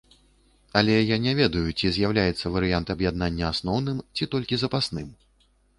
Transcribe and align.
Але 0.79 0.95
я 0.95 1.17
не 1.25 1.33
ведаю, 1.41 1.63
ці 1.77 1.93
з'яўляецца 1.97 2.53
варыянт 2.57 2.87
аб'яднання 2.97 3.45
асноўным, 3.55 3.97
ці 4.17 4.33
толькі 4.35 4.55
запасным. 4.65 5.07